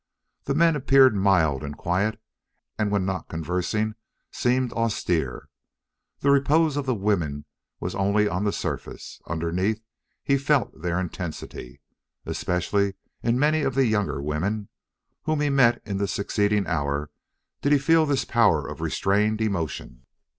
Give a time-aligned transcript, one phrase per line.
[0.45, 2.19] The men appeared mild and quiet,
[2.75, 3.93] and when not conversing
[4.31, 5.47] seemed austere.
[6.21, 7.45] The repose of the women
[7.79, 9.83] was only on the surface; underneath
[10.23, 11.81] he felt their intensity.
[12.25, 14.69] Especially in many of the younger women,
[15.25, 17.11] whom he met in the succeeding hour,
[17.61, 20.07] did he feel this power of restrained emotion.